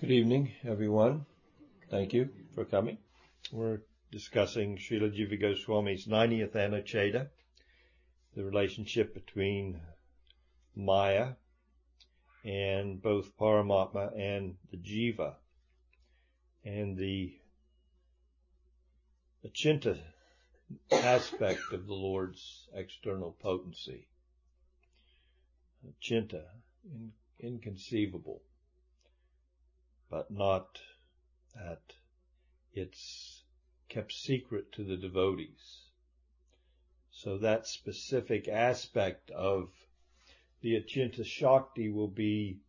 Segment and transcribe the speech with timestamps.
[0.00, 1.26] Good evening, everyone.
[1.90, 2.98] Thank you for coming.
[3.50, 3.80] We're
[4.12, 7.26] discussing Srila Jiva Goswami's 90th Anuccheda,
[8.36, 9.80] the relationship between
[10.76, 11.30] Maya
[12.44, 15.34] and both Paramatma and the Jiva,
[16.64, 17.34] and the
[19.44, 19.98] Achinta
[20.92, 24.06] aspect of the Lord's external potency.
[25.84, 26.44] Achinta,
[26.84, 27.10] in,
[27.40, 28.42] inconceivable
[30.10, 30.80] but not
[31.54, 31.92] that
[32.72, 33.44] it's
[33.88, 35.90] kept secret to the devotees.
[37.10, 39.70] So that specific aspect of
[40.60, 42.60] the Achinta Shakti will be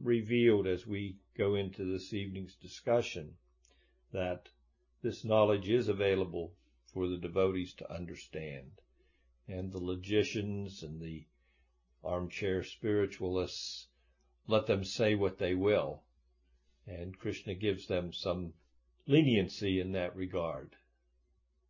[0.00, 3.36] revealed as we go into this evening's discussion,
[4.12, 4.48] that
[5.02, 6.54] this knowledge is available
[6.94, 8.70] for the devotees to understand.
[9.48, 11.26] And the logicians and the
[12.02, 13.88] armchair spiritualists,
[14.46, 16.02] let them say what they will
[16.86, 18.52] and Krishna gives them some
[19.06, 20.76] leniency in that regard.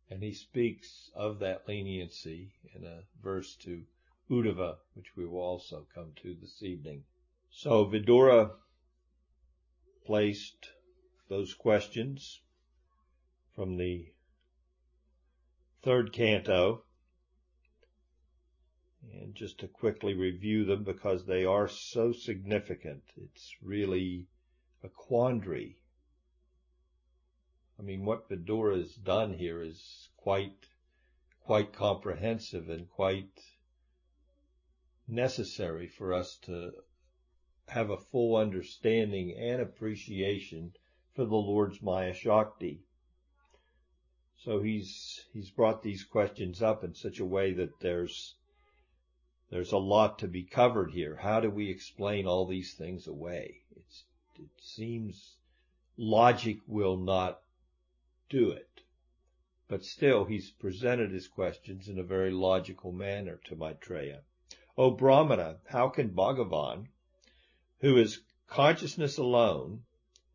[0.09, 3.83] And he speaks of that leniency in a verse to
[4.29, 7.03] Uddhava, which we will also come to this evening.
[7.49, 8.51] So Vidura
[10.05, 10.69] placed
[11.29, 12.41] those questions
[13.55, 14.07] from the
[15.83, 16.83] third canto.
[19.13, 24.27] And just to quickly review them because they are so significant, it's really
[24.83, 25.77] a quandary.
[27.79, 30.67] I mean, what Vidura has done here is quite,
[31.41, 33.39] quite comprehensive and quite
[35.07, 36.71] necessary for us to
[37.69, 40.73] have a full understanding and appreciation
[41.13, 42.81] for the Lord's Maya Shakti.
[44.43, 48.35] So he's, he's brought these questions up in such a way that there's,
[49.49, 51.15] there's a lot to be covered here.
[51.15, 53.61] How do we explain all these things away?
[53.75, 54.03] It's
[54.39, 55.37] it seems
[55.97, 57.41] logic will not
[58.29, 58.81] do it.
[59.67, 64.21] But still, he's presented his questions in a very logical manner to Maitreya.
[64.77, 66.87] O Brahmana, how can Bhagavan,
[67.79, 69.83] who is consciousness alone,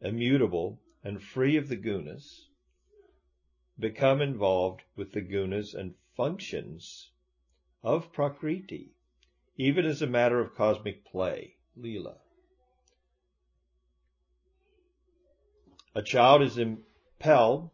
[0.01, 2.49] immutable, and free of the gunas,
[3.79, 7.11] become involved with the gunas and functions
[7.83, 8.93] of Prakriti,
[9.57, 12.22] even as a matter of cosmic play, Leela?
[15.95, 17.71] A child is impelled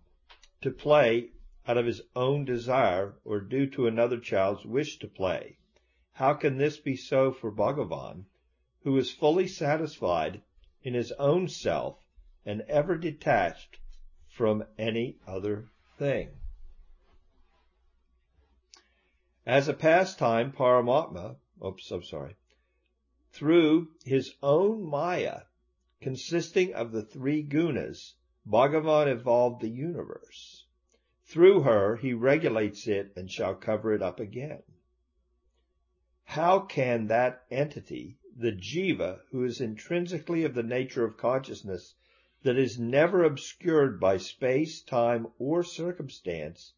[0.61, 1.31] to play
[1.69, 5.59] out of his own desire or due to another child's wish to play.
[6.15, 8.27] How can this be so for Bhagavan,
[8.83, 10.43] who is fully satisfied
[10.83, 12.05] in his own self
[12.45, 13.79] and ever detached
[14.27, 16.31] from any other thing?
[19.47, 22.35] As a pastime, Paramatma, oops, I'm sorry,
[23.31, 25.43] through his own Maya
[26.01, 28.15] consisting of the three gunas,
[28.47, 30.65] Bhagavan evolved the universe.
[31.25, 34.63] Through her, he regulates it and shall cover it up again.
[36.25, 41.95] How can that entity, the jiva, who is intrinsically of the nature of consciousness,
[42.43, 46.75] that is never obscured by space, time, or circumstance,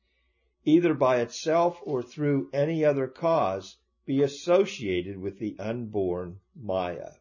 [0.65, 3.77] either by itself or through any other cause,
[4.07, 7.13] be associated with the unborn Maya?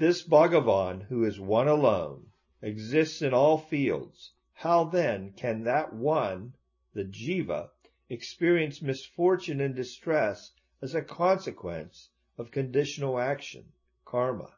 [0.00, 4.32] This Bhagavan, who is one alone, exists in all fields.
[4.54, 6.54] How then can that one,
[6.94, 7.68] the jiva,
[8.08, 12.08] experience misfortune and distress as a consequence
[12.38, 13.74] of conditional action,
[14.06, 14.54] karma?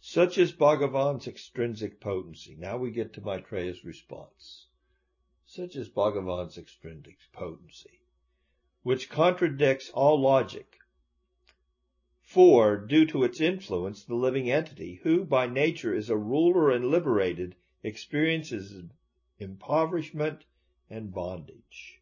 [0.00, 2.56] Such is Bhagavan's extrinsic potency.
[2.56, 4.66] Now we get to Maitreya's response.
[5.46, 8.00] Such is Bhagavan's extrinsic potency,
[8.82, 10.80] which contradicts all logic
[12.26, 16.90] for, due to its influence, the living entity, who by nature is a ruler and
[16.90, 17.54] liberated,
[17.84, 18.82] experiences
[19.38, 20.44] impoverishment
[20.90, 22.00] and bondage.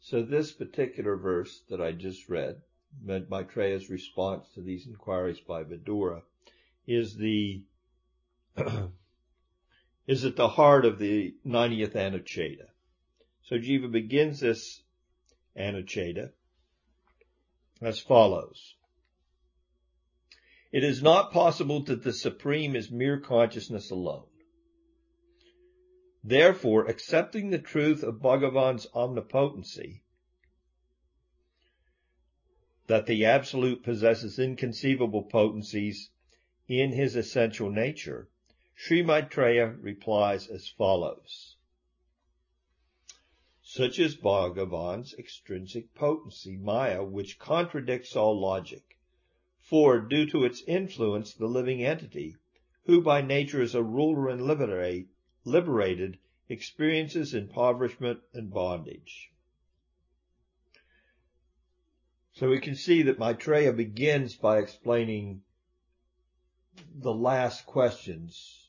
[0.00, 2.62] So this particular verse that I just read,
[3.04, 6.22] Maitreya's response to these inquiries by Vidura,
[6.86, 7.64] is the
[10.06, 12.68] is at the heart of the 90th Anuccheda.
[13.42, 14.80] So Jiva begins this
[15.54, 16.32] Anuccheda
[17.80, 18.74] as follows.
[20.72, 24.26] It is not possible that the Supreme is mere consciousness alone.
[26.22, 30.02] Therefore, accepting the truth of Bhagavan's omnipotency,
[32.88, 36.10] that the Absolute possesses inconceivable potencies
[36.68, 38.28] in his essential nature,
[38.74, 41.55] Sri Maitreya replies as follows.
[43.68, 48.96] Such as Bhagavan's extrinsic potency, Maya, which contradicts all logic.
[49.58, 52.36] For, due to its influence, the living entity,
[52.84, 55.08] who by nature is a ruler and liberate,
[55.44, 56.16] liberated,
[56.48, 59.32] experiences impoverishment and bondage.
[62.34, 65.42] So we can see that Maitreya begins by explaining
[66.94, 68.68] the last questions,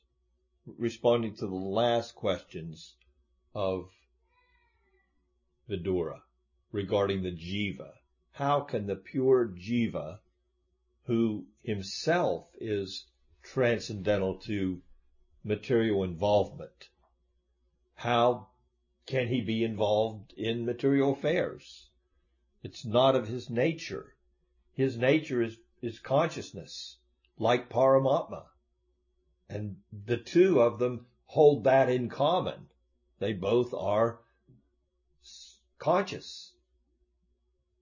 [0.65, 2.95] responding to the last questions
[3.53, 3.91] of
[5.69, 6.21] Vidura
[6.71, 7.93] regarding the jiva.
[8.31, 10.19] How can the pure jiva,
[11.03, 13.05] who himself is
[13.43, 14.81] transcendental to
[15.43, 16.89] material involvement,
[17.95, 18.49] how
[19.05, 21.89] can he be involved in material affairs?
[22.61, 24.15] It's not of his nature.
[24.73, 26.97] His nature is, is consciousness,
[27.39, 28.45] like Paramatma.
[29.49, 32.67] And the two of them hold that in common.
[33.19, 34.19] They both are
[35.79, 36.53] conscious.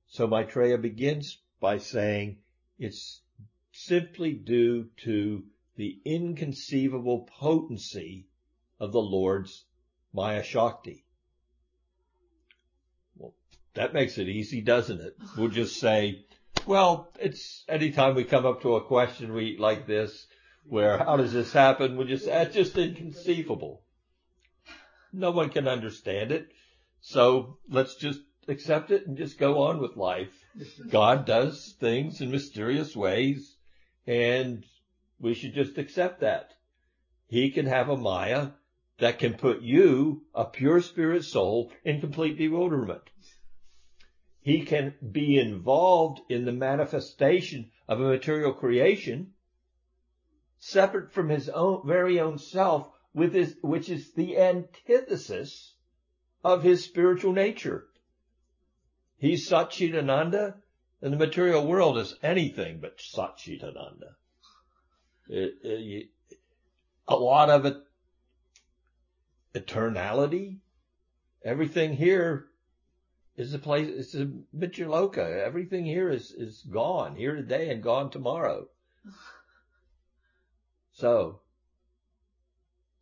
[0.08, 2.38] So Maitreya begins by saying
[2.78, 3.22] it's
[3.72, 5.44] simply due to
[5.76, 8.28] the inconceivable potency
[8.80, 9.66] of the Lord's
[10.14, 11.06] Maya Shakti.
[13.18, 13.34] Well,
[13.74, 15.18] that makes it easy, doesn't it?
[15.38, 16.26] We'll just say,
[16.66, 20.28] well, it's anytime we come up to a question we like this,
[20.68, 21.98] where how does this happen?
[21.98, 23.84] We just, that's just inconceivable.
[25.12, 26.50] No one can understand it.
[27.08, 30.34] So let's just accept it and just go on with life.
[30.90, 33.58] God does things in mysterious ways
[34.08, 34.66] and
[35.20, 36.54] we should just accept that.
[37.28, 38.54] He can have a Maya
[38.98, 43.04] that can put you, a pure spirit soul, in complete bewilderment.
[44.42, 49.34] He can be involved in the manifestation of a material creation
[50.58, 55.75] separate from his own very own self, with his, which is the antithesis
[56.46, 57.88] of his spiritual nature.
[59.18, 60.54] He's Satchitananda,
[61.02, 64.14] and the material world is anything but Satchitananda.
[65.28, 66.10] It, it,
[67.08, 67.78] a lot of it,
[69.56, 70.58] eternality.
[71.44, 72.46] Everything here
[73.36, 75.44] is a place, it's a Mrityuloka.
[75.44, 78.68] Everything here is, is gone, here today and gone tomorrow.
[80.94, 81.40] So,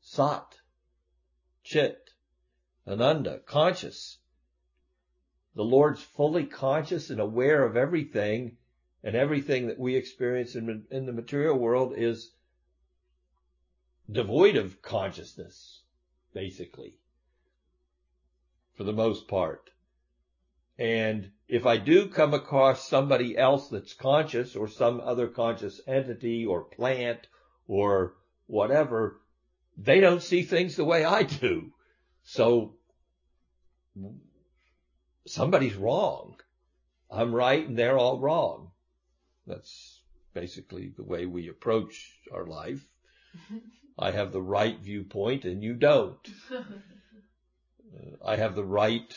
[0.01, 0.59] Sat,
[1.65, 2.02] Chit,
[2.87, 4.17] Ananda, conscious.
[5.55, 8.57] The Lord's fully conscious and aware of everything
[9.03, 12.31] and everything that we experience in, in the material world is
[14.11, 15.81] devoid of consciousness,
[16.33, 16.95] basically,
[18.75, 19.69] for the most part.
[20.77, 26.45] And if I do come across somebody else that's conscious or some other conscious entity
[26.45, 27.27] or plant
[27.67, 28.15] or
[28.47, 29.21] whatever,
[29.77, 31.71] they don't see things the way I do.
[32.23, 32.75] So
[35.25, 36.35] somebody's wrong.
[37.11, 38.71] I'm right and they're all wrong.
[39.45, 39.99] That's
[40.33, 42.83] basically the way we approach our life.
[43.97, 46.27] I have the right viewpoint and you don't.
[46.51, 46.63] Uh,
[48.25, 49.13] I have the right,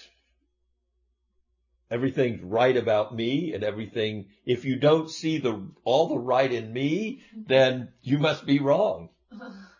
[1.90, 4.26] everything's right about me and everything.
[4.44, 9.08] If you don't see the, all the right in me, then you must be wrong.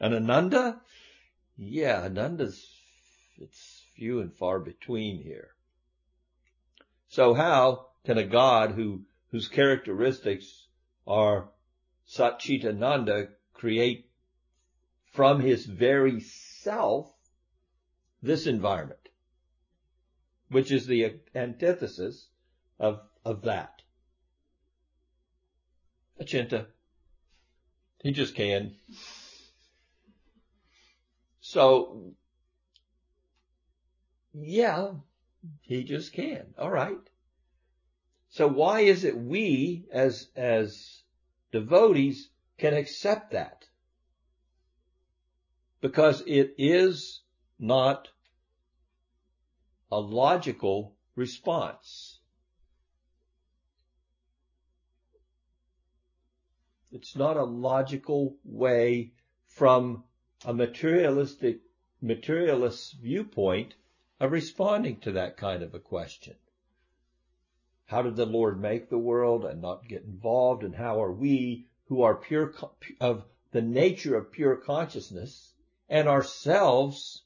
[0.00, 0.80] And Ananda?
[1.58, 2.66] Yeah, Ananda's,
[3.36, 5.50] it's few and far between here.
[7.08, 10.66] So how can a God who, whose characteristics
[11.06, 11.50] are
[12.08, 14.10] Satchitananda create
[15.12, 17.12] from his very self
[18.22, 19.08] this environment,
[20.48, 22.28] which is the antithesis
[22.78, 23.82] of, of that.
[26.20, 26.66] Achinta.
[28.02, 28.76] He just can.
[31.50, 32.12] So,
[34.32, 34.92] yeah,
[35.62, 36.54] he just can.
[36.56, 37.10] All right.
[38.28, 41.02] So why is it we as, as
[41.50, 43.64] devotees can accept that?
[45.80, 47.20] Because it is
[47.58, 48.06] not
[49.90, 52.20] a logical response.
[56.92, 59.14] It's not a logical way
[59.48, 60.04] from
[60.44, 61.60] a materialistic,
[62.00, 63.74] materialist viewpoint
[64.18, 66.34] of responding to that kind of a question.
[67.86, 70.62] How did the Lord make the world and not get involved?
[70.62, 72.54] And how are we who are pure
[73.00, 75.52] of the nature of pure consciousness
[75.88, 77.22] and ourselves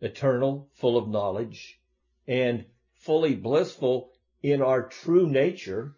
[0.00, 1.80] eternal, full of knowledge
[2.28, 5.96] and fully blissful in our true nature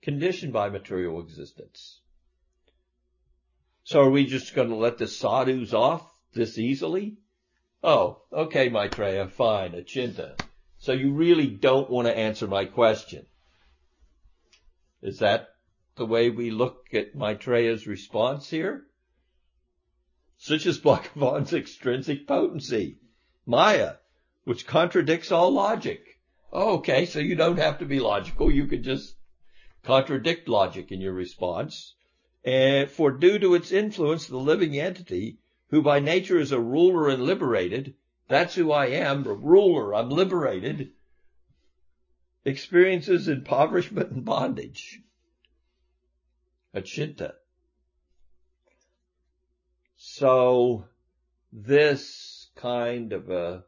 [0.00, 2.00] conditioned by material existence?
[3.84, 7.16] So are we just going to let the sadhus off this easily?
[7.82, 10.38] Oh, okay, Maitreya, fine, Achinta.
[10.78, 13.26] So you really don't want to answer my question.
[15.00, 15.48] Is that
[15.96, 18.86] the way we look at Maitreya's response here?
[20.38, 22.98] Such as Bhagavan's extrinsic potency,
[23.46, 23.94] Maya,
[24.44, 26.20] which contradicts all logic.
[26.52, 28.50] Oh, okay, so you don't have to be logical.
[28.50, 29.16] You could just
[29.82, 31.94] contradict logic in your response.
[32.44, 37.08] And for due to its influence, the living entity, who by nature is a ruler
[37.08, 37.94] and liberated,
[38.28, 40.92] that's who I am, a ruler, I'm liberated,
[42.44, 45.00] experiences impoverishment and bondage.
[46.74, 47.34] Achinta.
[49.96, 50.88] So
[51.52, 53.64] this kind of a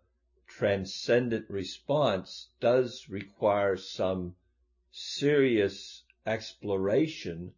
[0.46, 4.34] transcendent response does require some
[4.90, 7.52] serious exploration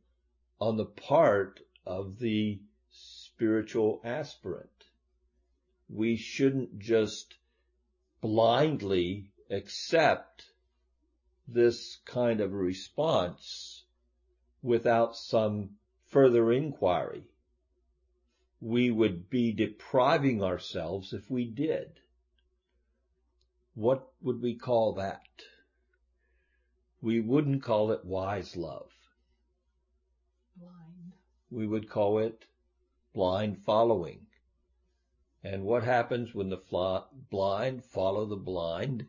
[0.61, 2.61] on the part of the
[2.91, 4.85] spiritual aspirant.
[5.89, 7.35] We shouldn't just
[8.21, 10.47] blindly accept
[11.47, 13.85] this kind of response
[14.63, 15.77] without some
[16.09, 17.29] further inquiry
[18.61, 22.01] we would be depriving ourselves if we did.
[23.75, 25.23] What would we call that?
[27.03, 28.91] We wouldn't call it wise love.
[31.51, 32.45] We would call it
[33.15, 34.27] blind following.
[35.43, 39.07] And what happens when the fly, blind follow the blind?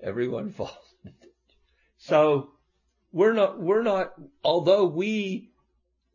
[0.00, 1.56] Everyone falls in the ditch.
[1.98, 2.52] So
[3.12, 5.50] we're not, we're not, although we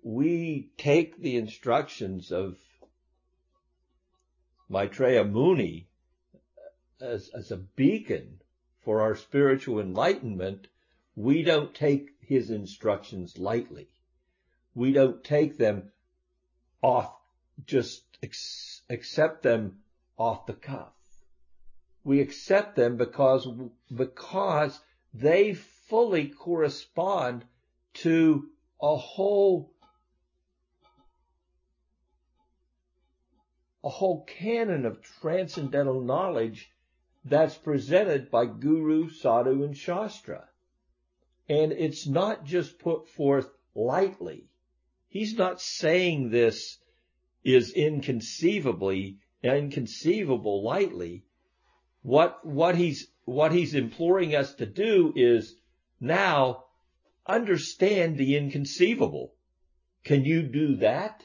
[0.04, 2.58] we take the instructions of
[4.70, 5.88] Maitreya Muni
[7.00, 8.40] as, as a beacon
[8.82, 10.68] for our spiritual enlightenment,
[11.16, 13.88] we don't take his instructions lightly.
[14.76, 15.92] We don't take them
[16.82, 17.14] off,
[17.66, 19.80] just ex- accept them
[20.18, 20.94] off the cuff.
[22.04, 23.48] We accept them because,
[23.94, 24.80] because
[25.14, 27.46] they fully correspond
[27.94, 28.50] to
[28.82, 29.74] a whole
[33.84, 36.72] a whole canon of transcendental knowledge
[37.26, 40.48] that's presented by Guru, Sadhu, and Shastra.
[41.50, 44.48] And it's not just put forth lightly.
[45.14, 46.80] He's not saying this
[47.44, 51.24] is inconceivably, inconceivable lightly.
[52.02, 55.56] What, what he's, what he's imploring us to do is
[56.00, 56.64] now
[57.28, 59.36] understand the inconceivable.
[60.04, 61.24] Can you do that?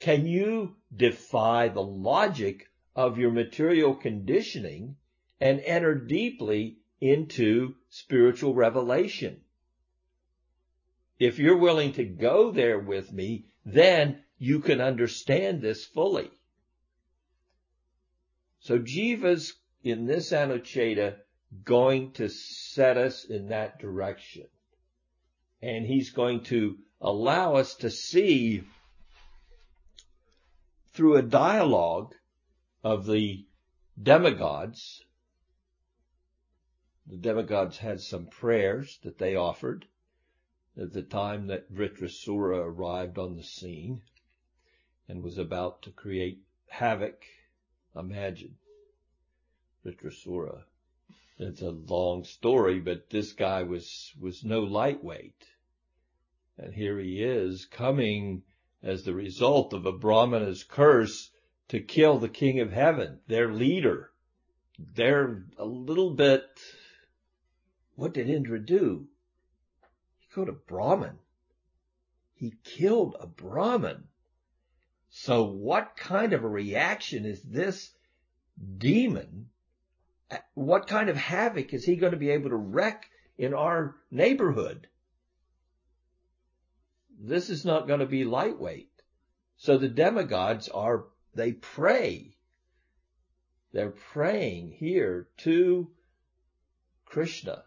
[0.00, 4.96] Can you defy the logic of your material conditioning
[5.40, 9.40] and enter deeply into spiritual revelation?
[11.18, 16.30] If you're willing to go there with me, then you can understand this fully.
[18.60, 21.16] So Jiva's in this Anuccheda
[21.62, 24.46] going to set us in that direction.
[25.62, 28.64] And he's going to allow us to see
[30.92, 32.14] through a dialogue
[32.82, 33.46] of the
[34.00, 35.02] demigods.
[37.06, 39.86] The demigods had some prayers that they offered
[40.76, 44.02] at the time that Vritrasura arrived on the scene
[45.08, 47.24] and was about to create havoc.
[47.96, 48.56] Imagine
[49.84, 50.64] Vritrasura.
[51.38, 55.46] It's a long story, but this guy was, was no lightweight.
[56.56, 58.42] And here he is coming
[58.82, 61.30] as the result of a Brahmana's curse
[61.68, 64.10] to kill the king of heaven, their leader.
[64.78, 66.44] They're a little bit,
[67.94, 69.08] what did Indra do?
[70.34, 71.18] Killed a Brahmin.
[72.34, 74.04] He killed a Brahmin.
[75.10, 77.92] So what kind of a reaction is this
[78.78, 79.50] demon?
[80.30, 83.94] Uh, what kind of havoc is he going to be able to wreak in our
[84.10, 84.88] neighborhood?
[87.26, 88.90] this is not going to be lightweight.
[89.56, 92.36] So the demigods are, they pray.
[93.72, 95.90] They're praying here to
[97.06, 97.64] Krishna.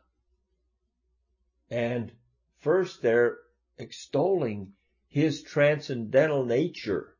[1.69, 2.11] And
[2.59, 3.37] first they're
[3.77, 4.73] extolling
[5.09, 7.15] his transcendental nature,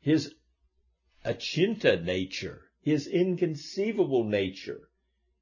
[0.00, 0.34] his
[1.24, 4.88] achinta nature, his inconceivable nature.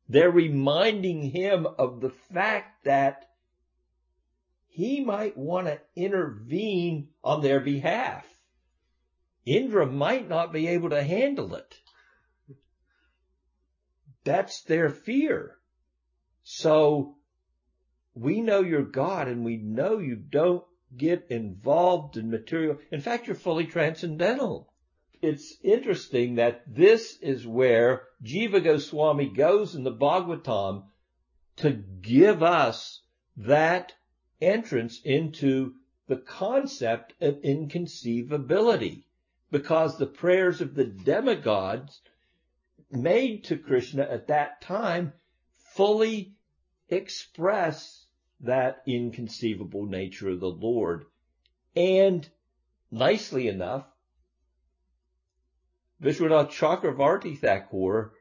[0.08, 3.28] They're reminding him of the fact that
[4.68, 8.24] he might want to intervene on their behalf.
[9.44, 11.74] Indra might not be able to handle it.
[14.24, 15.56] That's their fear.
[16.42, 17.17] So
[18.20, 20.64] we know you're God and we know you don't
[20.96, 22.78] get involved in material.
[22.90, 24.72] In fact, you're fully transcendental.
[25.20, 30.84] It's interesting that this is where Jiva Goswami goes in the Bhagavatam
[31.56, 33.02] to give us
[33.36, 33.92] that
[34.40, 35.74] entrance into
[36.06, 39.04] the concept of inconceivability
[39.50, 42.00] because the prayers of the demigods
[42.90, 45.12] made to Krishna at that time
[45.74, 46.34] fully
[46.88, 47.97] express
[48.40, 51.06] that inconceivable nature of the Lord.
[51.74, 52.28] And
[52.90, 53.86] nicely enough,
[56.02, 58.12] Vishwanath Chakravarti Thakur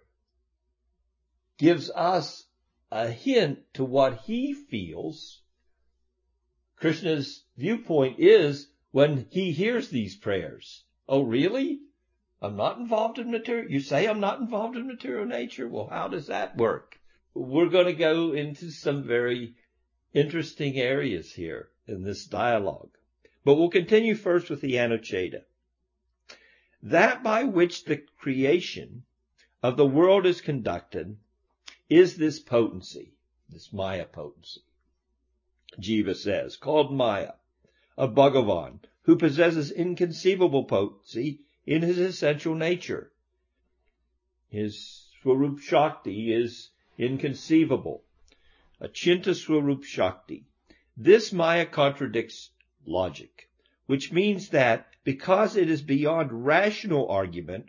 [1.57, 2.47] gives us
[2.91, 5.41] a hint to what he feels
[6.77, 10.83] Krishna's viewpoint is when he hears these prayers.
[11.09, 11.79] Oh, really?
[12.39, 13.71] I'm not involved in material.
[13.71, 15.67] You say I'm not involved in material nature?
[15.67, 16.99] Well, how does that work?
[17.33, 19.55] We're going to go into some very
[20.17, 22.89] interesting areas here in this dialogue.
[23.45, 25.43] But we'll continue first with the Anuccheda.
[26.83, 29.03] That by which the creation
[29.61, 31.17] of the world is conducted
[31.89, 33.13] is this potency,
[33.49, 34.61] this Maya potency.
[35.79, 37.33] Jiva says, called Maya,
[37.95, 43.11] of Bhagavan, who possesses inconceivable potency in his essential nature.
[44.49, 48.03] His Swarup Shakti is inconceivable.
[48.79, 50.45] Achinta Swarup Shakti.
[50.95, 52.51] This Maya contradicts
[52.85, 53.49] logic,
[53.87, 57.65] which means that because it is beyond rational argument,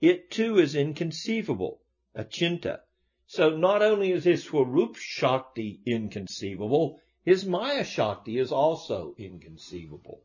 [0.00, 1.80] it too is inconceivable,
[2.16, 2.80] achinta.
[3.26, 10.22] So not only is his Swarup Shakti inconceivable, his Maya Shakti is also inconceivable.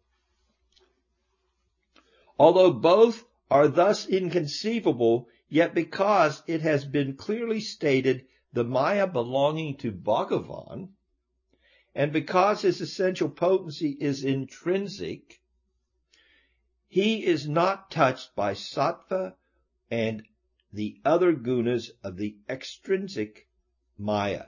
[2.37, 8.25] Although both are thus inconceivable, yet because it has been clearly stated
[8.57, 10.89] the Maya belonging to Bhagavan,
[11.93, 15.43] and because his essential potency is intrinsic,
[16.87, 19.35] he is not touched by sattva
[19.91, 20.23] and
[20.73, 23.47] the other gunas of the extrinsic
[23.95, 24.47] Maya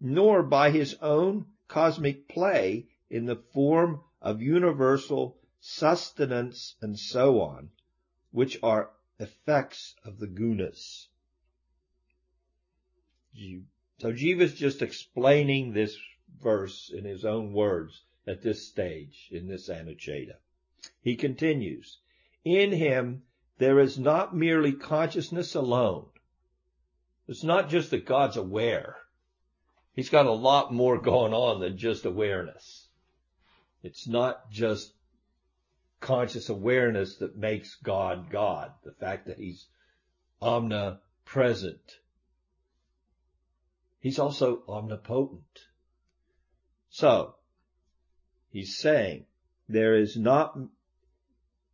[0.00, 7.70] nor by his own cosmic play in the form of universal sustenance and so on,
[8.30, 11.09] which are effects of the gunas.
[13.98, 15.96] So Jiva is just explaining this
[16.40, 20.36] verse in his own words at this stage in this Anuccheda.
[21.02, 21.98] He continues,
[22.44, 23.22] in him
[23.58, 26.06] there is not merely consciousness alone.
[27.28, 28.96] It's not just that God's aware.
[29.94, 32.88] He's got a lot more going on than just awareness.
[33.82, 34.94] It's not just
[36.00, 38.72] conscious awareness that makes God God.
[38.84, 39.66] The fact that he's
[40.40, 41.98] omnipresent.
[44.00, 45.66] He's also omnipotent.
[46.88, 47.36] So,
[48.50, 49.26] he's saying
[49.68, 50.58] there is not,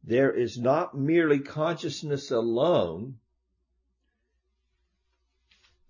[0.04, 3.18] there is not merely consciousness alone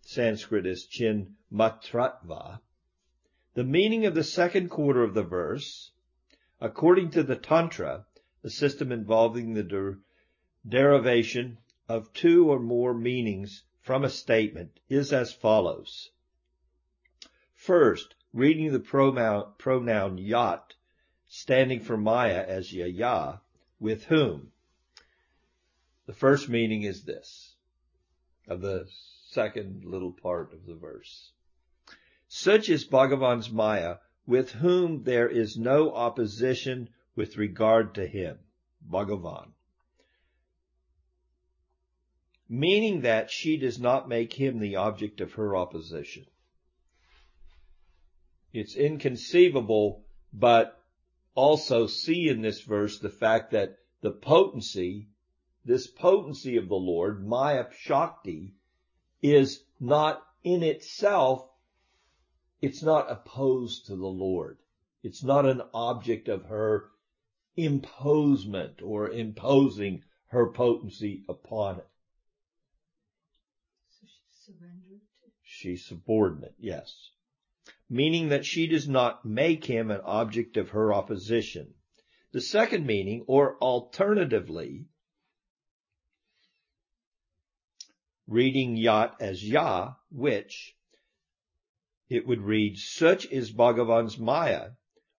[0.09, 2.61] Sanskrit is chin matratva.
[3.55, 5.90] The meaning of the second quarter of the verse,
[6.61, 8.07] according to the Tantra,
[8.44, 9.99] a system involving the der-
[10.64, 16.12] derivation of two or more meanings from a statement, is as follows.
[17.66, 20.74] First, reading the pronoun, pronoun yat,
[21.26, 23.40] standing for Maya as yaya,
[23.81, 24.52] with whom.
[26.07, 27.57] The first meaning is this,
[28.46, 28.87] of the
[29.31, 31.33] second little part of the verse.
[32.29, 33.96] Such is Bhagavan's Maya,
[34.29, 38.38] with whom there is no opposition with regard to him,
[38.88, 39.50] Bhagavan.
[42.48, 46.26] Meaning that she does not make him the object of her opposition.
[48.57, 50.83] It's inconceivable, but
[51.35, 55.11] also see in this verse the fact that the potency,
[55.66, 58.55] this potency of the Lord, Maya Shakti,
[59.21, 61.47] is not in itself,
[62.62, 64.57] it's not opposed to the Lord.
[65.03, 66.88] It's not an object of her
[67.59, 71.88] imposement or imposing her potency upon it.
[73.90, 75.01] So she's surrendered.
[75.42, 77.11] She's subordinate, yes.
[77.88, 81.74] Meaning that she does not make him an object of her opposition.
[82.33, 84.87] The second meaning, or alternatively,
[88.26, 90.76] reading Yat as Ya, which
[92.09, 94.70] it would read, such is Bhagavan's Maya,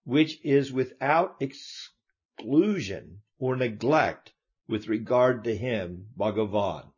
[0.04, 4.32] which is without exclusion or neglect
[4.66, 6.92] with regard to him, Bhagavan.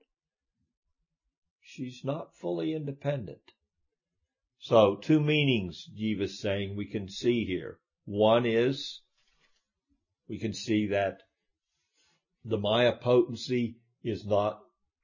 [1.60, 3.52] She's not fully independent.
[4.60, 7.78] So two meanings Jiva's saying we can see here.
[8.04, 9.00] One is
[10.28, 11.22] we can see that
[12.44, 14.60] the Maya potency is not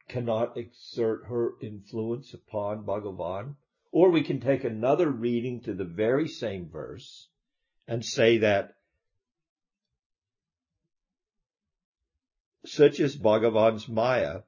[0.09, 3.57] cannot exert her influence upon Bhagavan.
[3.91, 7.29] Or we can take another reading to the very same verse
[7.89, 8.75] and say that
[12.67, 14.43] such is Bhagavan's Maya,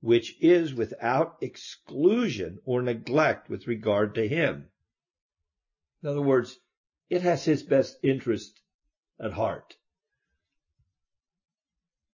[0.00, 4.66] which is without exclusion or neglect with regard to him.
[6.02, 6.58] In other words,
[7.10, 8.60] it has his best interest
[9.18, 9.76] at heart.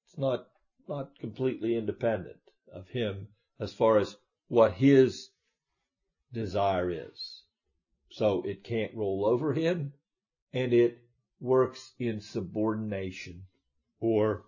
[0.07, 0.49] It's not,
[0.89, 2.41] not completely independent
[2.73, 3.29] of him
[3.61, 4.17] as far as
[4.49, 5.31] what his
[6.33, 7.43] desire is.
[8.11, 9.93] So it can't roll over him
[10.53, 10.99] and it
[11.41, 13.45] works in subordination
[14.01, 14.45] or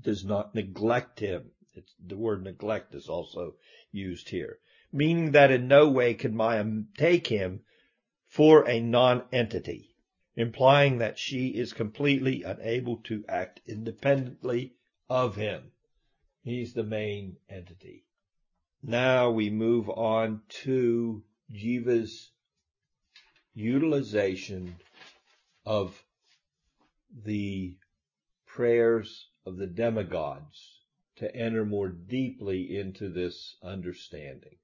[0.00, 1.50] does not neglect him.
[1.74, 3.56] It's, the word neglect is also
[3.90, 4.58] used here,
[4.92, 6.64] meaning that in no way can Maya
[6.96, 7.64] take him
[8.26, 9.94] for a non-entity,
[10.36, 14.74] implying that she is completely unable to act independently
[15.08, 15.72] of him.
[16.42, 18.04] He's the main entity.
[18.82, 22.32] Now we move on to Jiva's
[23.54, 24.76] utilization
[25.64, 26.04] of
[27.24, 27.76] the
[28.46, 30.71] prayers of the demigods
[31.22, 34.56] to enter more deeply into this understanding.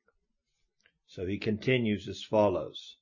[1.06, 2.96] So he continues as follows.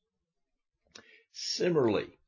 [1.33, 2.19] Similarly,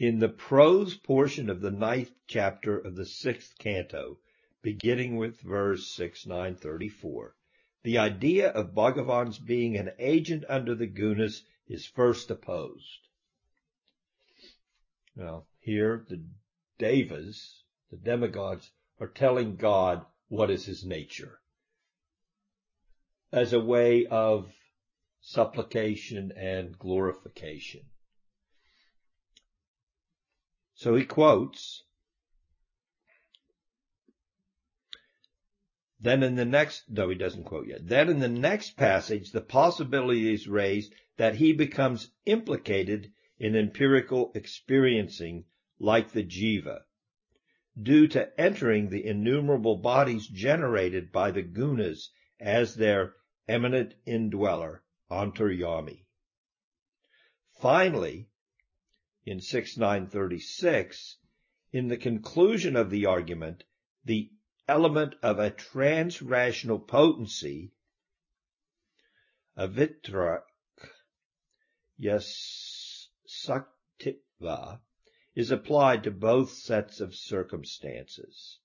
[0.00, 4.18] in the prose portion of the ninth chapter of the sixth canto,
[4.60, 7.36] beginning with verse 6934,
[7.84, 13.06] the idea of Bhagavan's being an agent under the gunas is first opposed.
[15.14, 16.24] Now, here the
[16.78, 21.38] devas, the demigods, are telling God what is his nature
[23.30, 24.50] as a way of
[25.20, 27.82] supplication and glorification.
[30.74, 31.82] So he quotes
[36.00, 37.86] Then in the next, no, he doesn't quote yet.
[37.86, 44.32] Then in the next passage, the possibility is raised that he becomes implicated in empirical
[44.34, 45.44] experiencing
[45.78, 46.80] like the jiva,
[47.80, 53.14] due to entering the innumerable bodies generated by the gunas as their
[53.48, 56.04] eminent indweller, antaryami.
[57.60, 58.28] Finally,
[59.24, 61.18] in 6936,
[61.72, 63.64] in the conclusion of the argument,
[64.04, 64.30] the
[64.68, 67.72] element of a trans-rational potency,
[69.56, 70.42] avitrak
[72.00, 73.08] yasaktiva,
[75.34, 78.58] is applied to both sets of circumstances.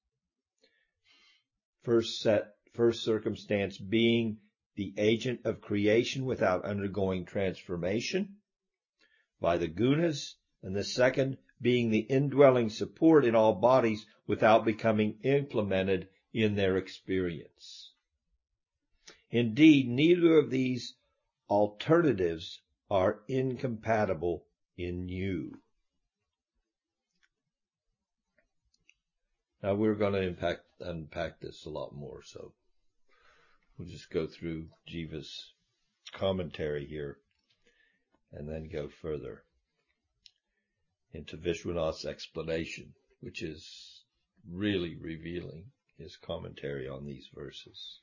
[1.83, 4.39] First set, first circumstance being
[4.75, 8.35] the agent of creation without undergoing transformation
[9.39, 15.17] by the gunas, and the second being the indwelling support in all bodies without becoming
[15.23, 17.93] implemented in their experience.
[19.31, 20.95] Indeed, neither of these
[21.49, 24.45] alternatives are incompatible
[24.77, 25.59] in you.
[29.63, 32.53] Now we're going to impact, unpack this a lot more, so
[33.77, 35.53] we'll just go through Jiva's
[36.13, 37.17] commentary here
[38.31, 39.43] and then go further
[41.11, 44.03] into Vishwanath's explanation, which is
[44.47, 47.99] really revealing his commentary on these verses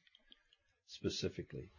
[0.89, 1.71] specifically.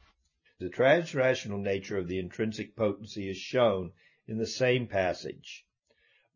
[0.59, 3.91] The transrational nature of the intrinsic potency is shown
[4.25, 5.64] in the same passage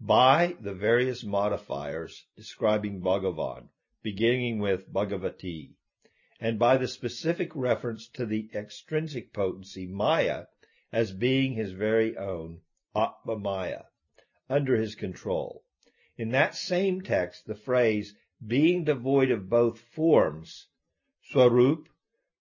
[0.01, 3.67] by the various modifiers describing Bhagavan,
[4.01, 5.73] beginning with Bhagavati,
[6.39, 10.45] and by the specific reference to the extrinsic potency Maya
[10.93, 12.62] as being his very own
[12.95, 13.83] Atma Maya
[14.49, 15.65] under his control.
[16.17, 18.15] In that same text, the phrase
[18.47, 20.67] being devoid of both forms,
[21.23, 21.89] swarup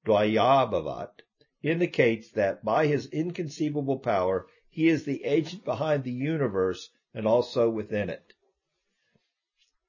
[0.06, 1.22] dvayabhavat,
[1.64, 7.68] indicates that by his inconceivable power, he is the agent behind the universe and also
[7.68, 8.32] within it.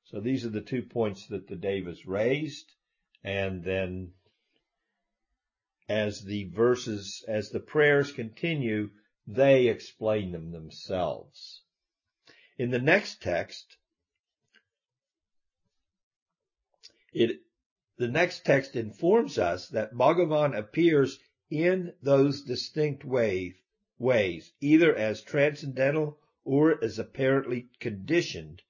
[0.05, 2.65] So these are the two points that the Devas raised.
[3.23, 4.13] And then
[5.87, 8.89] as the verses, as the prayers continue,
[9.27, 11.61] they explain them themselves.
[12.57, 13.77] In the next text,
[17.13, 17.41] it,
[17.99, 21.19] the next text informs us that Bhagavan appears
[21.51, 23.53] in those distinct way,
[23.99, 28.61] ways, either as transcendental or is apparently conditioned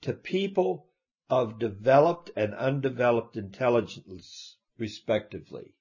[0.00, 0.88] to people
[1.30, 5.74] of developed and undeveloped intelligence, respectively.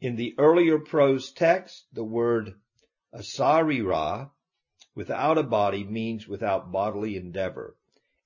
[0.00, 2.54] In the earlier prose text, the word
[3.14, 4.30] asarira
[4.94, 7.76] without a body means without bodily endeavor,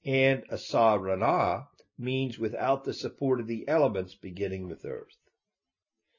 [0.04, 5.16] and asarana means without the support of the elements beginning with earth.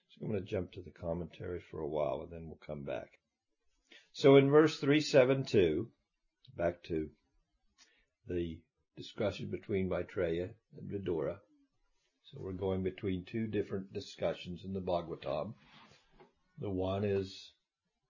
[0.09, 2.83] So I'm going to jump to the commentary for a while and then we'll come
[2.83, 3.19] back.
[4.17, 5.87] So in verse 372,
[6.57, 7.07] back to
[8.27, 8.59] the
[8.95, 11.37] discussion between Maitreya and Vidura.
[12.23, 15.53] So we're going between two different discussions in the Bhagavatam.
[16.57, 17.51] The one is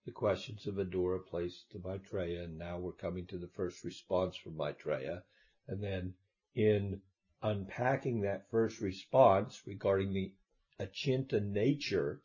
[0.05, 4.37] the questions of Vidura placed to Maitreya, and now we're coming to the first response
[4.37, 5.23] from Maitreya.
[5.67, 6.13] And then
[6.55, 7.01] in
[7.43, 10.31] unpacking that first response regarding the
[10.79, 12.21] achinta nature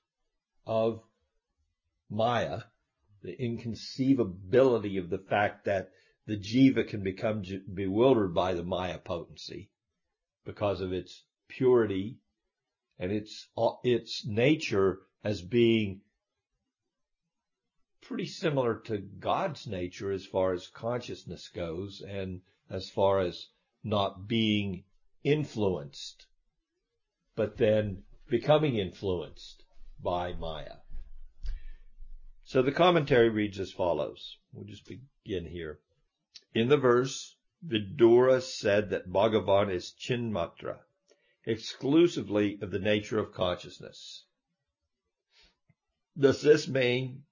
[0.69, 1.03] of
[2.09, 2.61] Maya,
[3.23, 5.91] the inconceivability of the fact that
[6.27, 9.71] the jiva can become bewildered by the Maya potency
[10.45, 12.19] because of its purity
[12.99, 16.01] and its, uh, its nature as being
[18.03, 23.49] pretty similar to God's nature as far as consciousness goes and as far as
[23.85, 24.85] not being
[25.25, 26.27] influenced,
[27.37, 29.65] but then becoming influenced
[30.01, 30.82] by Maya.
[32.53, 34.37] So the commentary reads as follows.
[34.53, 35.79] We'll just begin here.
[36.53, 37.35] In the verse,
[37.67, 40.81] Vidura said that Bhagavan is Chinmatra,
[41.47, 44.27] exclusively of the nature of consciousness.
[46.19, 47.23] Does this mean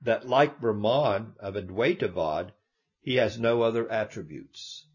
[0.00, 2.52] that like Brahman of Advaitavad,
[3.02, 4.86] he has no other attributes?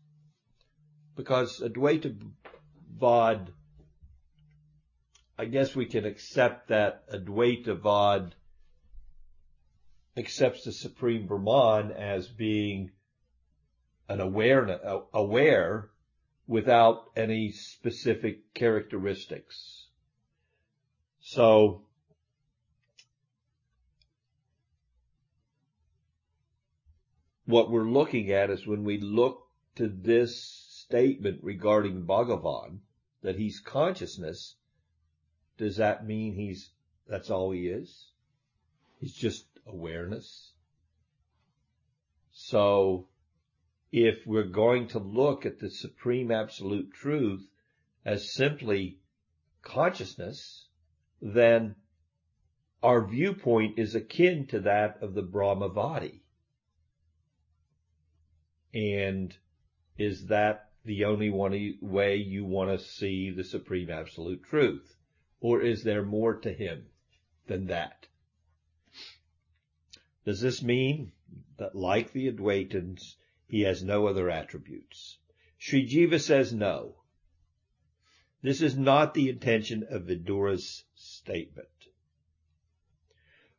[1.15, 3.49] Because Advaitavad,
[5.37, 8.31] I guess we can accept that Advaitavad
[10.17, 12.91] accepts the Supreme Brahman as being
[14.07, 14.79] an awareness,
[15.13, 15.89] aware
[16.47, 19.87] without any specific characteristics.
[21.21, 21.81] So,
[27.45, 32.79] what we're looking at is when we look to this statement regarding Bhagavan,
[33.23, 34.55] that he's consciousness,
[35.57, 36.69] does that mean he's,
[37.07, 38.11] that's all he is?
[38.99, 40.53] He's just awareness?
[42.31, 43.07] So,
[43.91, 47.49] if we're going to look at the supreme absolute truth
[48.03, 48.99] as simply
[49.61, 50.67] consciousness,
[51.21, 51.75] then
[52.83, 56.19] our viewpoint is akin to that of the Brahmavadi.
[58.73, 59.35] And
[59.97, 64.95] is that the only one way you want to see the supreme absolute truth?
[65.39, 66.85] Or is there more to him
[67.47, 68.07] than that?
[70.25, 71.11] Does this mean
[71.57, 73.15] that like the Advaitins,
[73.47, 75.19] he has no other attributes.
[75.57, 76.95] Sri Jiva says no.
[78.41, 81.69] This is not the intention of Vidura's statement.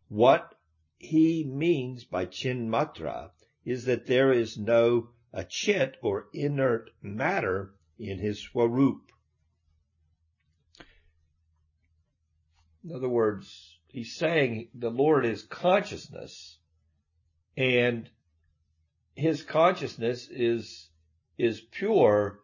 [0.09, 0.55] What
[0.99, 3.31] he means by chinmatra
[3.65, 9.13] is that there is no achit or inert matter in his swarup.
[12.85, 16.59] In other words, he's saying the Lord is consciousness
[17.57, 18.11] and
[19.15, 20.91] his consciousness is,
[21.39, 22.41] is pure,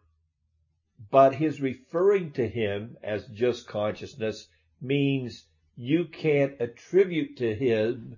[1.11, 4.47] but his referring to him as just consciousness
[4.81, 8.17] means you can't attribute to him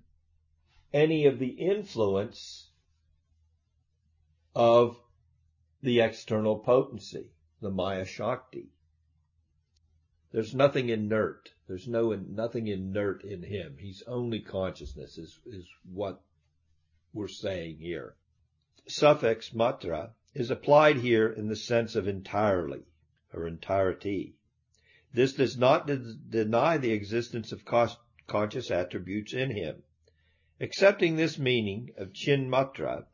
[0.93, 2.69] any of the influence
[4.55, 4.95] of
[5.81, 8.69] the external potency, the Maya Shakti.
[10.31, 11.51] There's nothing inert.
[11.67, 13.77] There's no nothing inert in him.
[13.79, 16.21] He's only consciousness is, is what
[17.13, 18.15] we're saying here
[18.87, 22.83] suffix matra is applied here in the sense of entirely
[23.33, 24.35] or entirety.
[25.11, 27.65] This does not de- deny the existence of
[28.27, 29.81] conscious attributes in him.
[30.59, 33.05] Accepting this meaning of chin matra,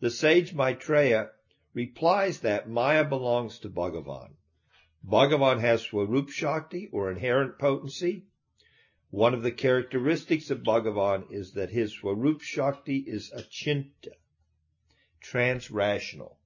[0.00, 1.30] the sage Maitreya
[1.74, 4.34] replies that Maya belongs to Bhagavan.
[5.04, 8.26] Bhagavan has Swarup Shakti or inherent potency.
[9.10, 14.14] One of the characteristics of Bhagavan is that his Swarup Shakti is achinta,
[15.22, 16.36] transrational,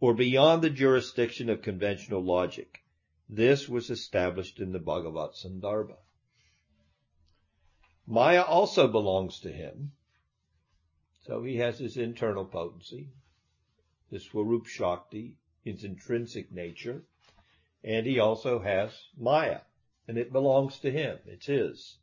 [0.00, 2.82] or beyond the jurisdiction of conventional logic.
[3.28, 5.98] This was established in the Bhagavat Sandarbha.
[8.06, 9.92] Maya also belongs to him.
[11.26, 13.10] So he has his internal potency,
[14.10, 15.36] his Swarup Shakti,
[15.68, 17.04] his intrinsic nature,
[17.84, 19.60] and he also has Maya,
[20.06, 21.18] and it belongs to him.
[21.26, 21.98] It's his.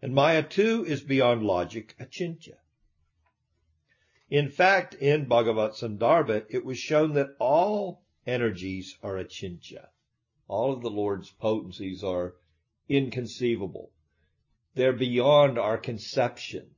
[0.00, 2.56] And Maya too is beyond logic, achintya.
[4.28, 9.88] In fact, in Bhagavat Sandarbha, it was shown that all energies are achintya.
[10.48, 12.34] All of the Lord's potencies are
[12.88, 13.90] inconceivable.
[14.74, 16.70] They're beyond our conception.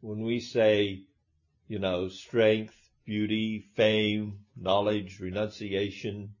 [0.00, 1.02] when we say,
[1.66, 6.34] you know, strength, beauty, fame, knowledge, renunciation,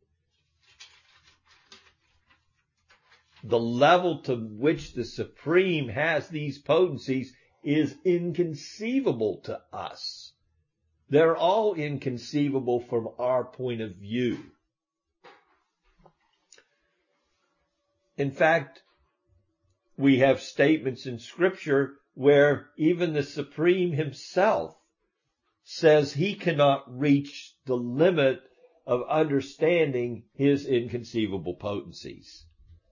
[3.42, 10.32] the level to which the Supreme has these potencies is inconceivable to us.
[11.10, 14.38] They're all inconceivable from our point of view.
[18.16, 18.82] In fact,
[19.96, 24.76] we have statements in scripture where even the Supreme himself
[25.64, 28.42] says he cannot reach the limit
[28.86, 32.44] of understanding his inconceivable potencies.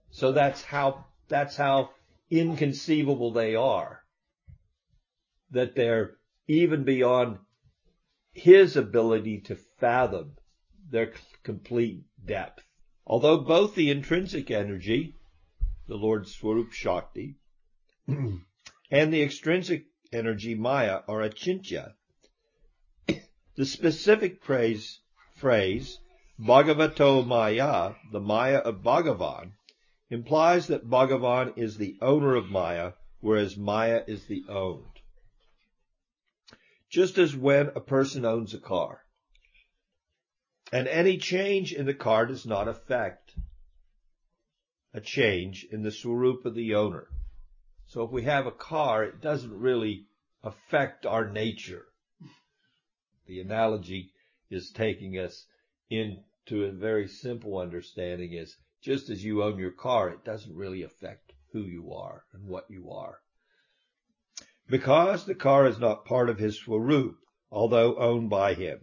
[0.09, 1.91] So that's how, that's how
[2.31, 4.03] inconceivable they are.
[5.51, 7.37] That they're even beyond
[8.31, 10.35] his ability to fathom
[10.89, 12.63] their complete depth.
[13.05, 15.15] Although both the intrinsic energy,
[15.87, 17.35] the Lord Swarup Shakti,
[18.07, 18.43] and
[18.89, 21.93] the extrinsic energy Maya are achintya,
[23.55, 24.99] the specific phrase,
[25.35, 25.99] phrase
[26.39, 29.51] Bhagavato Maya, the Maya of Bhagavan,
[30.09, 34.99] implies that Bhagavan is the owner of Maya, whereas Maya is the owned.
[36.89, 39.01] Just as when a person owns a car,
[40.71, 43.35] and any change in the car does not affect
[44.93, 47.07] a change in the swarup of the owner.
[47.85, 50.07] So if we have a car, it doesn't really
[50.43, 51.85] affect our nature.
[53.25, 54.11] The analogy
[54.49, 55.47] is taking us
[55.89, 60.81] into a very simple understanding is just as you own your car, it doesn't really
[60.81, 63.21] affect who you are and what you are.
[64.67, 67.15] Because the car is not part of his swarup,
[67.49, 68.81] although owned by him.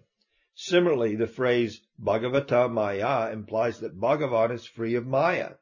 [0.55, 5.57] Similarly, the phrase Bhagavata Maya implies that Bhagavan is free of Maya,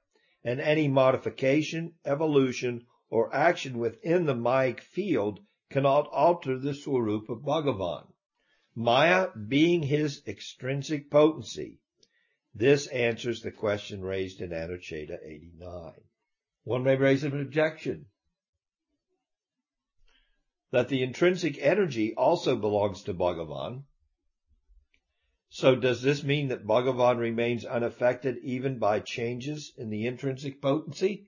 [0.44, 7.42] and any modification, evolution, or action within the Mayic field cannot alter the swarup of
[7.42, 8.06] Bhagavan.
[8.78, 11.80] Maya being his extrinsic potency,
[12.54, 15.94] this answers the question raised in Anuccheda 89.
[16.62, 18.06] One may raise an objection
[20.70, 23.82] that the intrinsic energy also belongs to Bhagavan.
[25.48, 31.26] So does this mean that Bhagavan remains unaffected even by changes in the intrinsic potency?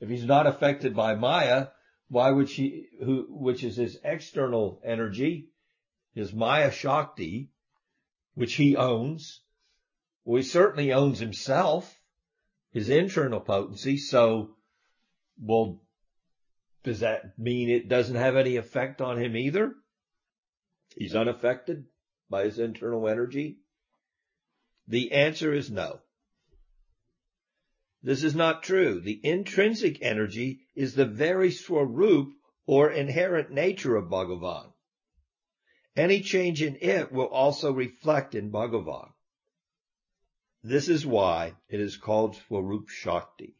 [0.00, 1.66] If he's not affected by Maya,
[2.08, 5.49] why would she, who, which is his external energy,
[6.14, 7.50] his Maya Shakti,
[8.34, 9.40] which he owns,
[10.24, 12.00] well, he certainly owns himself,
[12.72, 13.96] his internal potency.
[13.96, 14.56] So,
[15.40, 15.80] well,
[16.82, 19.74] does that mean it doesn't have any effect on him either?
[20.96, 21.86] He's unaffected
[22.30, 23.58] by his internal energy?
[24.86, 26.00] The answer is no.
[28.02, 29.00] This is not true.
[29.00, 32.28] The intrinsic energy is the very swarup
[32.66, 34.69] or inherent nature of Bhagavan.
[35.96, 39.12] Any change in it will also reflect in Bhagavan.
[40.62, 43.56] This is why it is called Swarup Shakti,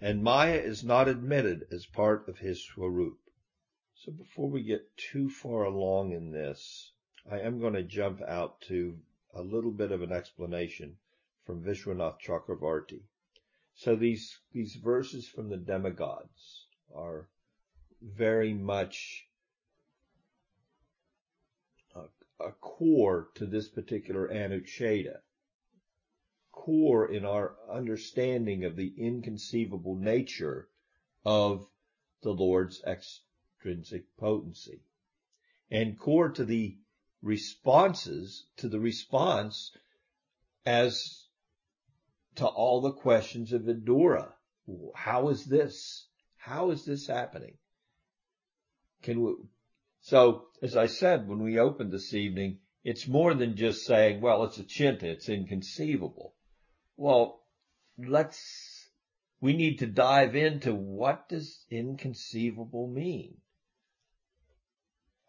[0.00, 3.18] and Maya is not admitted as part of his Swarup.
[3.94, 6.92] So before we get too far along in this,
[7.30, 8.98] I am going to jump out to
[9.32, 10.98] a little bit of an explanation
[11.46, 13.02] from Vishwanath Chakravarti.
[13.74, 17.28] So these, these verses from the demigods are
[18.02, 19.28] very much
[22.46, 25.20] a, core to this particular Anuccheda
[26.64, 30.68] core in our understanding of the inconceivable nature
[31.24, 31.66] of
[32.22, 34.80] the Lord's extrinsic potency
[35.70, 36.78] and core to the
[37.22, 39.76] responses to the response
[40.64, 41.26] as
[42.36, 44.32] to all the questions of Vidura.
[44.94, 46.06] How is this?
[46.36, 47.58] How is this happening?
[49.02, 49.34] Can we,
[50.04, 54.44] so as I said, when we opened this evening, it's more than just saying, well,
[54.44, 56.34] it's achintya, it's inconceivable.
[56.98, 57.40] Well,
[57.96, 58.90] let's,
[59.40, 63.38] we need to dive into what does inconceivable mean?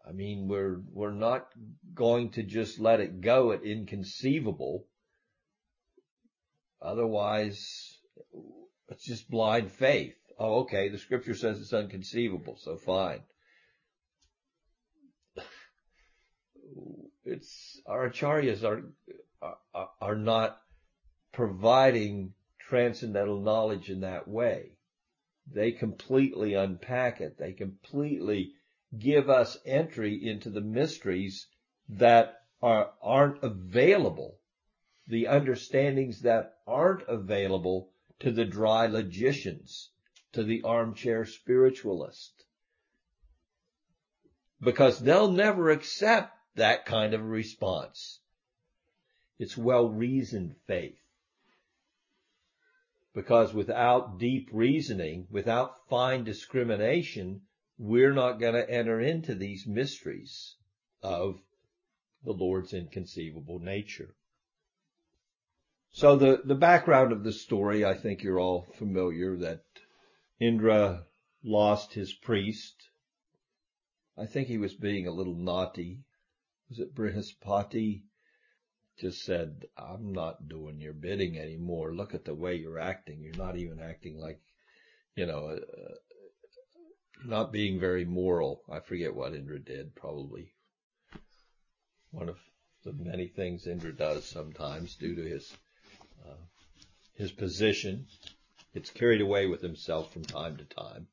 [0.06, 1.46] I mean, we're, we're not
[1.94, 4.86] going to just let it go at inconceivable.
[6.82, 7.96] Otherwise,
[8.90, 10.16] it's just blind faith.
[10.38, 10.90] Oh, okay.
[10.90, 12.58] The scripture says it's unconceivable.
[12.60, 13.22] So fine.
[17.26, 18.84] It's our acharyas are,
[19.74, 20.60] are, are not
[21.32, 24.78] providing transcendental knowledge in that way.
[25.52, 27.36] They completely unpack it.
[27.36, 28.54] They completely
[28.96, 31.48] give us entry into the mysteries
[31.88, 34.38] that are, aren't available,
[35.08, 39.90] the understandings that aren't available to the dry logicians,
[40.32, 42.44] to the armchair spiritualist.
[44.60, 48.20] because they'll never accept that kind of response.
[49.38, 50.98] It's well-reasoned faith.
[53.14, 57.42] Because without deep reasoning, without fine discrimination,
[57.78, 60.56] we're not going to enter into these mysteries
[61.02, 61.38] of
[62.24, 64.14] the Lord's inconceivable nature.
[65.92, 69.62] So the, the background of the story, I think you're all familiar that
[70.38, 71.04] Indra
[71.42, 72.74] lost his priest.
[74.18, 76.00] I think he was being a little naughty.
[76.68, 78.02] Was it Brihaspati?
[78.98, 81.94] Just said, I'm not doing your bidding anymore.
[81.94, 83.20] Look at the way you're acting.
[83.20, 84.40] You're not even acting like,
[85.14, 85.94] you know, uh,
[87.24, 88.62] not being very moral.
[88.70, 90.52] I forget what Indra did, probably
[92.10, 92.38] one of
[92.84, 95.52] the many things Indra does sometimes due to his
[96.26, 96.34] uh,
[97.14, 98.06] his position.
[98.74, 101.08] It's carried away with himself from time to time.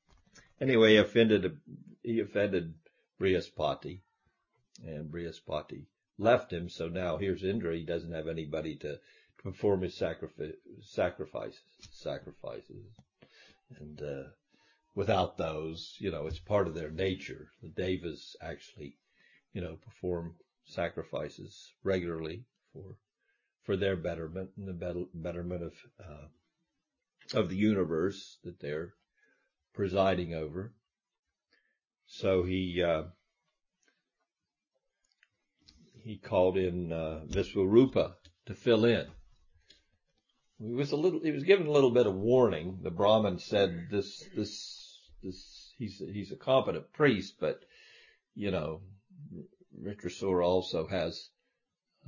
[0.61, 1.57] Anyway, he offended
[2.03, 2.73] he offended
[3.19, 4.01] Brihaspati,
[4.85, 5.85] and Brihaspati
[6.17, 6.69] left him.
[6.69, 7.75] So now here's Indra.
[7.75, 8.99] He doesn't have anybody to
[9.37, 11.61] perform his sacrifice, sacrifices,
[11.91, 12.85] sacrifices,
[13.79, 14.29] and uh,
[14.95, 17.49] without those, you know, it's part of their nature.
[17.61, 18.97] The devas actually,
[19.53, 22.95] you know, perform sacrifices regularly for
[23.63, 28.93] for their betterment and the betterment of uh, of the universe that they're
[29.73, 30.73] presiding over.
[32.05, 33.03] So he uh,
[36.03, 38.13] he called in uh, Visvarupa
[38.45, 39.07] to fill in.
[40.59, 42.79] He was a little he was given a little bit of warning.
[42.81, 47.59] The Brahmin said this this this he's he's a competent priest, but
[48.35, 48.81] you know
[49.81, 51.29] Vritrasura also has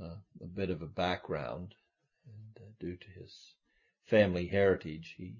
[0.02, 1.74] uh, a bit of a background,
[2.26, 3.54] and uh, due to his
[4.06, 5.34] family heritage, he.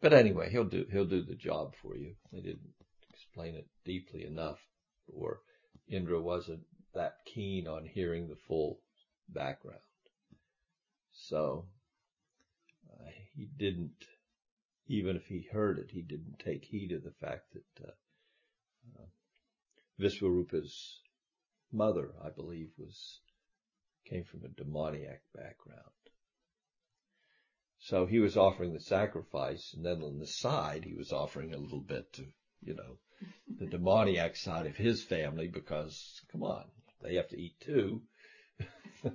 [0.00, 2.14] But anyway, he'll do he'll do the job for you.
[2.32, 2.74] They didn't
[3.12, 4.58] explain it deeply enough,
[5.12, 5.40] or
[5.88, 6.62] Indra wasn't
[6.94, 8.80] that keen on hearing the full
[9.28, 9.80] background.
[11.12, 11.66] So
[12.90, 14.06] uh, he didn't,
[14.86, 17.92] even if he heard it, he didn't take heed of the fact that uh,
[18.98, 19.06] uh,
[20.00, 21.00] Visvarupa's
[21.72, 23.20] mother, I believe, was
[24.08, 25.82] came from a demoniac background.
[27.80, 31.58] So he was offering the sacrifice, and then on the side, he was offering a
[31.58, 32.26] little bit to,
[32.62, 32.98] you know,
[33.58, 36.64] the demoniac side of his family because, come on,
[37.02, 38.02] they have to eat too.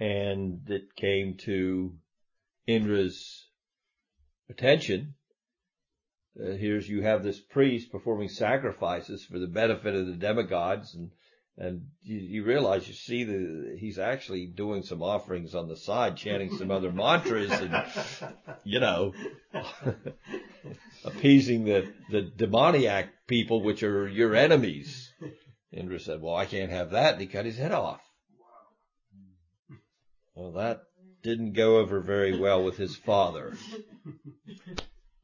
[0.00, 1.94] and it came to
[2.66, 3.46] Indra's
[4.50, 5.14] attention
[6.40, 11.10] uh, here's you have this priest performing sacrifices for the benefit of the demigods and
[11.60, 16.16] and you, you realize you see the he's actually doing some offerings on the side
[16.16, 17.84] chanting some other mantras and
[18.64, 19.12] you know
[21.04, 25.07] appeasing the the demoniac people which are your enemies
[25.72, 28.00] indra said well i can't have that and he cut his head off
[30.34, 30.82] well that
[31.22, 33.54] didn't go over very well with his father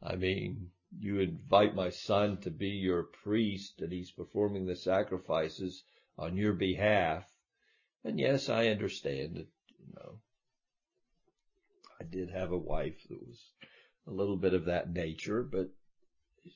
[0.03, 0.70] i mean
[1.01, 5.82] you invite my son to be your priest and he's performing the sacrifices
[6.18, 7.24] on your behalf.
[8.05, 10.18] And yes, I understand that, you know,
[12.01, 13.40] I did have a wife that was
[14.07, 15.70] a little bit of that nature, but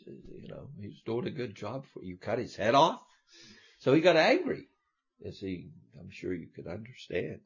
[0.07, 2.19] you know, he's doing a good job for you.
[2.19, 3.03] Cut his head off.
[3.79, 4.69] So he got angry,
[5.25, 7.41] as he, I'm sure you could understand.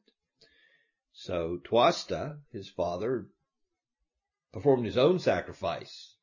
[1.13, 3.27] So Twasta, his father,
[4.51, 6.13] performed his own sacrifice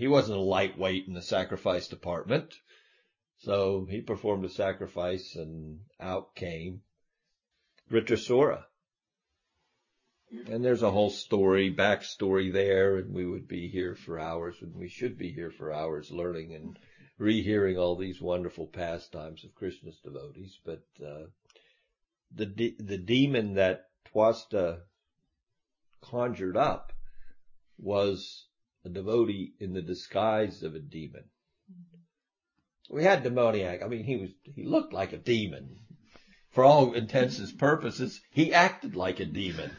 [0.00, 2.54] he wasn't a lightweight in the sacrifice department.
[3.40, 6.80] So he performed a sacrifice and out came
[7.90, 8.64] Vritrasura.
[10.46, 14.74] And there's a whole story, backstory there, and we would be here for hours, and
[14.74, 16.78] we should be here for hours learning and
[17.20, 20.58] rehearing all these wonderful pastimes of Krishna's devotees.
[20.64, 21.26] But uh,
[22.34, 24.80] the de- the demon that Twasta
[26.00, 26.92] conjured up
[27.78, 28.46] was
[28.84, 31.24] a devotee in the disguise of a demon.
[32.88, 33.82] We had demoniac.
[33.82, 35.76] I mean, he was, he looked like a demon.
[36.50, 39.70] For all intents and purposes, he acted like a demon.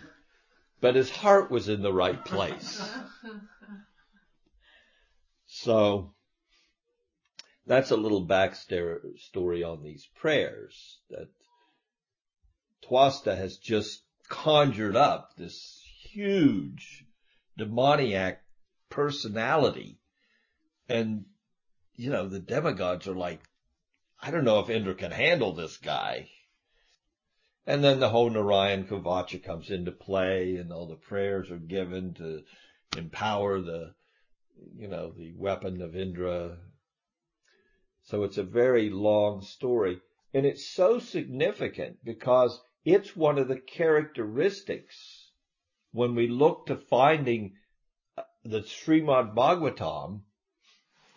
[0.79, 2.81] But his heart was in the right place.
[5.47, 6.13] So,
[7.65, 11.29] that's a little backstory on these prayers that
[12.83, 15.81] Twasta has just conjured up this
[16.11, 17.05] huge
[17.57, 18.41] demoniac
[18.89, 19.99] personality.
[20.89, 21.25] And,
[21.95, 23.41] you know, the demigods are like,
[24.21, 26.29] I don't know if Indra can handle this guy.
[27.65, 32.13] And then the whole Narayan Kavacha comes into play and all the prayers are given
[32.15, 32.43] to
[32.97, 33.93] empower the,
[34.75, 36.57] you know, the weapon of Indra.
[38.03, 40.01] So it's a very long story.
[40.33, 45.31] And it's so significant because it's one of the characteristics
[45.91, 47.55] when we look to finding
[48.17, 50.21] uh, the Srimad Bhagavatam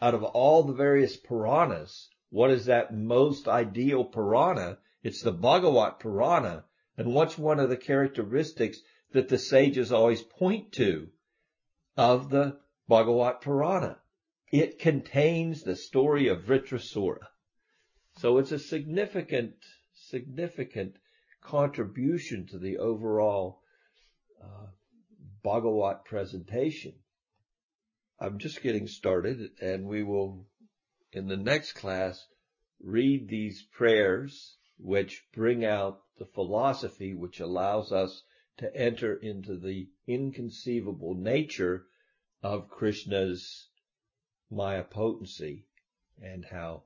[0.03, 4.79] out of all the various Puranas, what is that most ideal Purana?
[5.03, 6.65] It's the Bhagavat Purana.
[6.99, 8.79] And what's one of the characteristics
[9.13, 11.09] that the sages always point to
[11.97, 12.59] of the
[12.89, 13.99] Bhagavat Purana?
[14.55, 17.27] It contains the story of Vritrasura.
[18.19, 19.57] So it's a significant,
[19.95, 20.95] significant
[21.43, 23.65] contribution to the overall
[24.41, 24.69] uh,
[25.43, 26.93] Bhagavat presentation.
[28.21, 30.47] I'm just getting started and we will,
[31.11, 32.25] in the next class,
[32.81, 38.23] read these prayers which bring out the philosophy which allows us
[38.59, 41.87] to enter into the inconceivable nature
[42.41, 43.69] of Krishna's
[44.51, 45.67] Maya potency
[46.23, 46.83] and how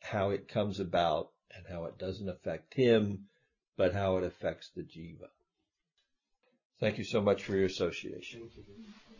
[0.00, 3.28] how it comes about and how it doesn't affect him,
[3.76, 5.28] but how it affects the jiva.
[6.80, 8.48] Thank you so much for your association.